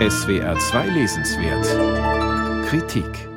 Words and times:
SWR 0.00 0.58
2 0.58 0.88
Lesenswert 0.88 2.66
Kritik 2.66 3.28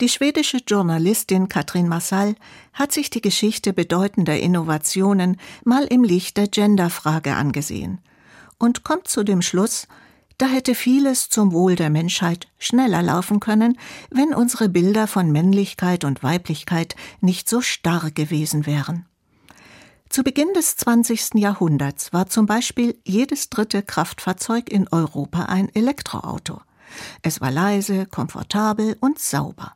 Die 0.00 0.08
schwedische 0.08 0.58
Journalistin 0.66 1.48
Katrin 1.48 1.86
Massal 1.86 2.34
hat 2.72 2.90
sich 2.90 3.08
die 3.08 3.20
Geschichte 3.20 3.72
bedeutender 3.72 4.36
Innovationen 4.36 5.36
mal 5.62 5.84
im 5.84 6.02
Licht 6.02 6.38
der 6.38 6.48
Genderfrage 6.48 7.36
angesehen 7.36 8.00
und 8.58 8.82
kommt 8.82 9.06
zu 9.06 9.22
dem 9.22 9.42
Schluss, 9.42 9.86
da 10.38 10.46
hätte 10.46 10.74
vieles 10.74 11.28
zum 11.28 11.52
Wohl 11.52 11.76
der 11.76 11.88
Menschheit 11.88 12.48
schneller 12.58 13.00
laufen 13.00 13.38
können, 13.38 13.78
wenn 14.10 14.34
unsere 14.34 14.68
Bilder 14.68 15.06
von 15.06 15.30
Männlichkeit 15.30 16.02
und 16.02 16.24
Weiblichkeit 16.24 16.96
nicht 17.20 17.48
so 17.48 17.60
starr 17.60 18.10
gewesen 18.10 18.66
wären. 18.66 19.06
Zu 20.14 20.22
Beginn 20.22 20.52
des 20.54 20.76
20. 20.76 21.34
Jahrhunderts 21.34 22.12
war 22.12 22.28
zum 22.28 22.46
Beispiel 22.46 22.96
jedes 23.04 23.50
dritte 23.50 23.82
Kraftfahrzeug 23.82 24.70
in 24.70 24.86
Europa 24.86 25.46
ein 25.46 25.74
Elektroauto. 25.74 26.60
Es 27.22 27.40
war 27.40 27.50
leise, 27.50 28.06
komfortabel 28.06 28.96
und 29.00 29.18
sauber. 29.18 29.74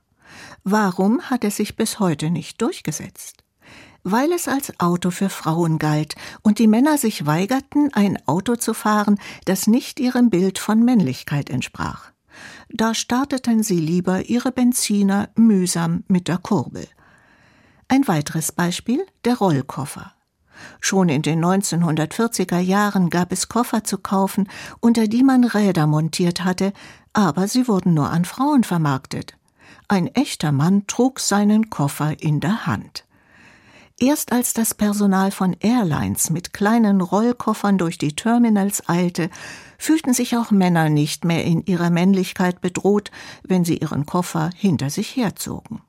Warum 0.62 1.22
hat 1.22 1.42
es 1.42 1.56
sich 1.56 1.74
bis 1.74 1.98
heute 1.98 2.30
nicht 2.30 2.62
durchgesetzt? 2.62 3.42
Weil 4.04 4.30
es 4.30 4.46
als 4.46 4.78
Auto 4.78 5.10
für 5.10 5.28
Frauen 5.28 5.80
galt 5.80 6.14
und 6.42 6.60
die 6.60 6.68
Männer 6.68 6.98
sich 6.98 7.26
weigerten, 7.26 7.92
ein 7.92 8.24
Auto 8.28 8.54
zu 8.54 8.74
fahren, 8.74 9.18
das 9.44 9.66
nicht 9.66 9.98
ihrem 9.98 10.30
Bild 10.30 10.60
von 10.60 10.84
Männlichkeit 10.84 11.50
entsprach. 11.50 12.12
Da 12.68 12.94
starteten 12.94 13.64
sie 13.64 13.80
lieber 13.80 14.26
ihre 14.26 14.52
Benziner 14.52 15.30
mühsam 15.34 16.04
mit 16.06 16.28
der 16.28 16.38
Kurbel. 16.38 16.86
Ein 17.88 18.06
weiteres 18.06 18.52
Beispiel 18.52 19.04
der 19.24 19.38
Rollkoffer. 19.38 20.12
Schon 20.80 21.08
in 21.08 21.22
den 21.22 21.44
1940er 21.44 22.58
Jahren 22.58 23.10
gab 23.10 23.32
es 23.32 23.48
Koffer 23.48 23.84
zu 23.84 23.98
kaufen, 23.98 24.48
unter 24.80 25.06
die 25.06 25.22
man 25.22 25.44
Räder 25.44 25.86
montiert 25.86 26.44
hatte, 26.44 26.72
aber 27.12 27.48
sie 27.48 27.68
wurden 27.68 27.94
nur 27.94 28.10
an 28.10 28.24
Frauen 28.24 28.64
vermarktet. 28.64 29.36
Ein 29.88 30.08
echter 30.08 30.52
Mann 30.52 30.86
trug 30.86 31.20
seinen 31.20 31.70
Koffer 31.70 32.20
in 32.22 32.40
der 32.40 32.66
Hand. 32.66 33.04
Erst 34.00 34.30
als 34.30 34.52
das 34.52 34.74
Personal 34.74 35.32
von 35.32 35.56
Airlines 35.58 36.30
mit 36.30 36.52
kleinen 36.52 37.00
Rollkoffern 37.00 37.78
durch 37.78 37.98
die 37.98 38.14
Terminals 38.14 38.88
eilte, 38.88 39.28
fühlten 39.76 40.14
sich 40.14 40.36
auch 40.36 40.52
Männer 40.52 40.88
nicht 40.88 41.24
mehr 41.24 41.44
in 41.44 41.64
ihrer 41.66 41.90
Männlichkeit 41.90 42.60
bedroht, 42.60 43.10
wenn 43.42 43.64
sie 43.64 43.78
ihren 43.78 44.06
Koffer 44.06 44.50
hinter 44.54 44.90
sich 44.90 45.16
herzogen. 45.16 45.80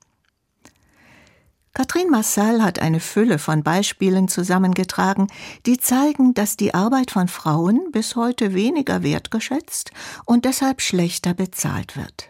Katrin 2.00 2.12
Massal 2.12 2.64
hat 2.64 2.80
eine 2.80 3.02
Fülle 3.02 3.40
von 3.40 3.62
Beispielen 3.62 4.30
zusammengetragen, 4.30 5.28
die 5.66 5.78
zeigen, 5.78 6.34
dass 6.34 6.56
die 6.56 6.74
Arbeit 6.74 7.12
von 7.12 7.28
Frauen 7.28 7.92
bis 7.92 8.16
heute 8.16 8.54
weniger 8.54 9.04
wertgeschätzt 9.04 9.92
und 10.24 10.46
deshalb 10.46 10.80
schlechter 10.82 11.34
bezahlt 11.34 11.98
wird. 11.98 12.30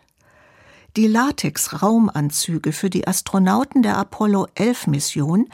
Die 0.95 1.05
Latex-Raumanzüge 1.05 2.71
für 2.71 2.89
die 2.89 3.07
Astronauten 3.07 3.83
der 3.83 3.97
Apollo 3.97 4.47
11 4.55 4.87
Mission 4.87 5.49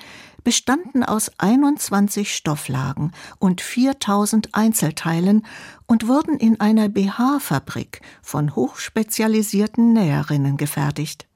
bestanden 0.46 1.04
aus 1.04 1.30
21 1.38 2.34
Stofflagen 2.34 3.12
und 3.40 3.60
4000 3.60 4.56
Einzelteilen 4.56 5.46
und 5.88 6.08
wurden 6.08 6.38
in 6.38 6.62
einer 6.62 6.88
BH-Fabrik 6.88 8.00
von 8.22 8.56
hochspezialisierten 8.56 9.92
Näherinnen 9.92 10.56
gefertigt. 10.56 11.28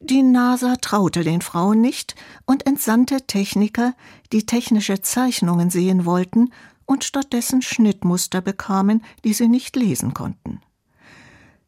Die 0.00 0.22
NASA 0.22 0.76
traute 0.76 1.24
den 1.24 1.40
Frauen 1.40 1.80
nicht 1.80 2.14
und 2.44 2.66
entsandte 2.66 3.26
Techniker, 3.26 3.94
die 4.32 4.44
technische 4.44 5.00
Zeichnungen 5.00 5.70
sehen 5.70 6.04
wollten 6.04 6.50
und 6.86 7.04
stattdessen 7.04 7.62
Schnittmuster 7.62 8.40
bekamen, 8.40 9.02
die 9.24 9.32
sie 9.32 9.48
nicht 9.48 9.76
lesen 9.76 10.12
konnten. 10.12 10.60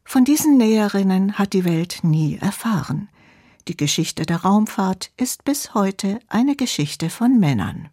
Von 0.03 0.23
diesen 0.23 0.57
Näherinnen 0.57 1.37
hat 1.37 1.53
die 1.53 1.65
Welt 1.65 1.99
nie 2.03 2.37
erfahren. 2.37 3.09
Die 3.67 3.75
Geschichte 3.75 4.25
der 4.25 4.43
Raumfahrt 4.43 5.11
ist 5.17 5.43
bis 5.43 5.73
heute 5.73 6.19
eine 6.29 6.55
Geschichte 6.55 7.09
von 7.09 7.39
Männern. 7.39 7.89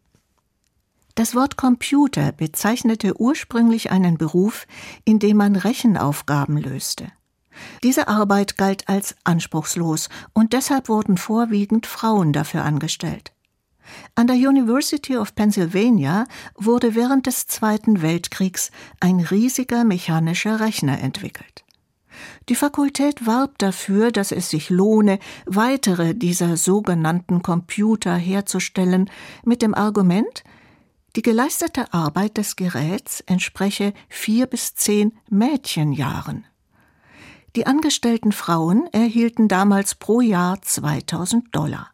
Das 1.17 1.35
Wort 1.35 1.57
Computer 1.57 2.33
bezeichnete 2.33 3.21
ursprünglich 3.21 3.91
einen 3.91 4.19
Beruf, 4.19 4.67
in 5.05 5.19
dem 5.19 5.37
man 5.37 5.57
Rechenaufgaben 5.57 6.57
löste. 6.59 7.11
Diese 7.83 8.09
Arbeit 8.09 8.57
galt 8.57 8.89
als 8.89 9.17
anspruchslos 9.25 10.09
und 10.33 10.53
deshalb 10.53 10.89
wurden 10.89 11.17
vorwiegend 11.17 11.87
Frauen 11.87 12.33
dafür 12.33 12.65
angestellt. 12.65 13.33
An 14.15 14.27
der 14.27 14.37
University 14.37 15.17
of 15.17 15.35
Pennsylvania 15.35 16.27
wurde 16.57 16.95
während 16.95 17.27
des 17.27 17.47
Zweiten 17.47 18.03
Weltkriegs 18.03 18.71
ein 19.01 19.21
riesiger 19.21 19.85
mechanischer 19.85 20.61
Rechner 20.61 21.01
entwickelt. 21.01 21.65
Die 22.49 22.55
Fakultät 22.55 23.27
warb 23.27 23.59
dafür, 23.59 24.13
dass 24.13 24.31
es 24.31 24.51
sich 24.51 24.71
lohne, 24.71 25.19
weitere 25.47 26.15
dieser 26.15 26.57
sogenannten 26.57 27.43
Computer 27.43 28.15
herzustellen, 28.15 29.11
mit 29.45 29.63
dem 29.63 29.75
Argument, 29.75 30.45
die 31.17 31.23
geleistete 31.23 31.93
Arbeit 31.93 32.37
des 32.39 32.57
Geräts 32.57 33.21
entspreche 33.21 33.93
vier 34.09 34.47
bis 34.47 34.75
zehn 34.75 35.13
Mädchenjahren. 35.31 36.45
Die 37.57 37.67
angestellten 37.67 38.33
Frauen 38.33 38.89
erhielten 38.93 39.47
damals 39.47 39.95
pro 39.95 40.21
Jahr 40.21 40.61
2000 40.61 41.55
Dollar. 41.55 41.91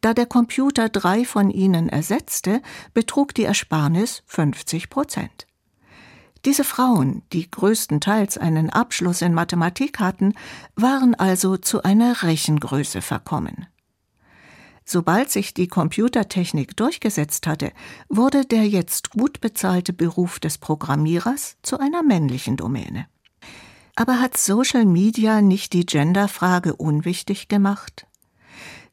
Da 0.00 0.14
der 0.14 0.26
Computer 0.26 0.88
drei 0.88 1.24
von 1.24 1.50
ihnen 1.50 1.88
ersetzte, 1.88 2.62
betrug 2.92 3.34
die 3.34 3.42
Ersparnis 3.42 4.22
50 4.26 4.90
Prozent. 4.90 5.48
Diese 6.44 6.62
Frauen, 6.62 7.22
die 7.32 7.50
größtenteils 7.50 8.38
einen 8.38 8.70
Abschluss 8.70 9.22
in 9.22 9.34
Mathematik 9.34 9.98
hatten, 9.98 10.34
waren 10.76 11.14
also 11.14 11.56
zu 11.56 11.82
einer 11.82 12.22
Rechengröße 12.22 13.02
verkommen. 13.02 13.66
Sobald 14.84 15.30
sich 15.30 15.54
die 15.54 15.66
Computertechnik 15.66 16.76
durchgesetzt 16.76 17.46
hatte, 17.46 17.72
wurde 18.08 18.44
der 18.44 18.68
jetzt 18.68 19.10
gut 19.10 19.40
bezahlte 19.40 19.94
Beruf 19.94 20.38
des 20.38 20.58
Programmierers 20.58 21.56
zu 21.62 21.78
einer 21.78 22.02
männlichen 22.02 22.56
Domäne. 22.56 23.06
Aber 23.96 24.20
hat 24.20 24.36
Social 24.36 24.84
Media 24.84 25.40
nicht 25.40 25.72
die 25.72 25.86
Genderfrage 25.86 26.74
unwichtig 26.74 27.48
gemacht? 27.48 28.06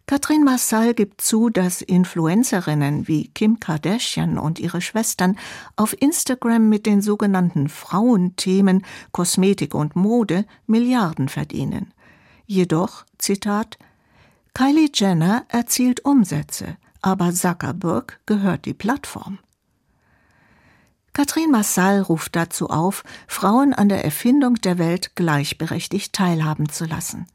Katrin 0.05 0.43
Massal 0.43 0.93
gibt 0.93 1.21
zu, 1.21 1.49
dass 1.49 1.81
Influencerinnen 1.81 3.07
wie 3.07 3.29
Kim 3.29 3.59
Kardashian 3.59 4.37
und 4.37 4.59
ihre 4.59 4.81
Schwestern 4.81 5.37
auf 5.77 5.95
Instagram 6.01 6.67
mit 6.67 6.85
den 6.85 7.01
sogenannten 7.01 7.69
Frauenthemen 7.69 8.85
Kosmetik 9.13 9.73
und 9.73 9.95
Mode 9.95 10.45
Milliarden 10.67 11.29
verdienen. 11.29 11.93
Jedoch, 12.45 13.05
Zitat, 13.17 13.77
Kylie 14.53 14.89
Jenner 14.93 15.45
erzielt 15.47 16.03
Umsätze, 16.03 16.75
aber 17.01 17.31
Zuckerberg 17.31 18.19
gehört 18.25 18.65
die 18.65 18.73
Plattform. 18.73 19.39
Katrin 21.13 21.51
Massal 21.51 22.01
ruft 22.01 22.35
dazu 22.35 22.69
auf, 22.69 23.03
Frauen 23.27 23.73
an 23.73 23.89
der 23.89 24.05
Erfindung 24.05 24.55
der 24.55 24.77
Welt 24.77 25.15
gleichberechtigt 25.15 26.13
teilhaben 26.13 26.69
zu 26.69 26.85
lassen. 26.85 27.27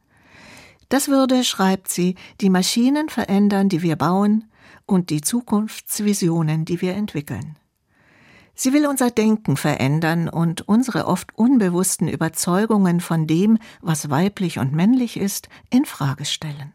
Das 0.88 1.09
würde, 1.09 1.44
schreibt 1.44 1.88
sie, 1.88 2.14
die 2.41 2.50
Maschinen 2.50 3.09
verändern, 3.09 3.69
die 3.69 3.82
wir 3.82 3.97
bauen, 3.97 4.44
und 4.87 5.10
die 5.10 5.20
Zukunftsvisionen, 5.20 6.64
die 6.64 6.81
wir 6.81 6.94
entwickeln. 6.94 7.56
Sie 8.54 8.72
will 8.72 8.87
unser 8.87 9.10
Denken 9.10 9.59
verändern 9.59 10.31
und 10.31 10.66
unsere 10.66 11.06
oft 11.06 11.37
unbewussten 11.37 12.08
Überzeugungen 12.08 13.00
von 13.00 13.26
dem, 13.26 13.58
was 13.82 14.08
weiblich 14.08 14.58
und 14.58 14.72
männlich 14.72 15.19
ist, 15.19 15.50
in 15.69 15.84
Frage 15.84 16.25
stellen. 16.25 16.72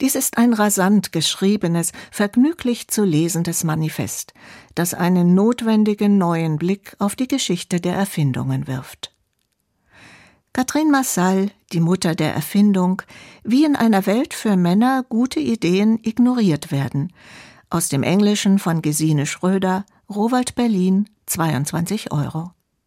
Dies 0.00 0.14
ist 0.14 0.36
ein 0.36 0.52
rasant 0.52 1.12
geschriebenes, 1.12 1.92
vergnüglich 2.10 2.88
zu 2.88 3.04
lesendes 3.04 3.64
Manifest, 3.64 4.34
das 4.74 4.92
einen 4.92 5.34
notwendigen 5.34 6.18
neuen 6.18 6.58
Blick 6.58 6.94
auf 6.98 7.16
die 7.16 7.28
Geschichte 7.28 7.80
der 7.80 7.94
Erfindungen 7.94 8.66
wirft. 8.66 9.14
Catherine 10.52 10.90
Massal, 10.90 11.50
die 11.72 11.80
Mutter 11.80 12.14
der 12.14 12.34
Erfindung, 12.34 13.02
wie 13.42 13.64
in 13.64 13.76
einer 13.76 14.06
Welt 14.06 14.32
für 14.32 14.56
Männer 14.56 15.04
gute 15.06 15.40
Ideen 15.40 15.98
ignoriert 16.02 16.70
werden. 16.70 17.12
Aus 17.68 17.88
dem 17.88 18.02
Englischen 18.02 18.58
von 18.58 18.80
Gesine 18.80 19.26
Schröder, 19.26 19.84
Rowald 20.08 20.54
Berlin, 20.54 21.10
22 21.26 22.12
Euro. 22.12 22.52